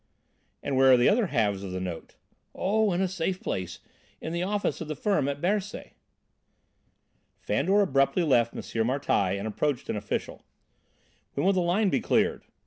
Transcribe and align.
"And 0.63 0.75
where 0.75 0.91
are 0.93 0.97
the 0.97 1.07
other 1.09 1.27
halves 1.27 1.61
of 1.61 1.71
the 1.71 1.79
notes?" 1.79 2.15
"Oh, 2.55 2.91
in 2.91 3.01
a 3.01 3.07
safe 3.07 3.39
place, 3.39 3.81
in 4.19 4.33
the 4.33 4.41
office 4.41 4.81
of 4.81 4.87
the 4.87 4.95
firm 4.95 5.27
at 5.27 5.39
Bercy." 5.41 5.93
Fandor 7.39 7.81
abruptly 7.81 8.23
left 8.23 8.55
M. 8.55 8.61
Martialle 8.87 9.37
and 9.37 9.47
approached 9.47 9.89
an 9.89 9.95
official. 9.95 10.43
"When 11.35 11.45
will 11.45 11.53
the 11.53 11.61
line 11.61 11.89
be 11.91 12.01
cleared?" 12.01 12.45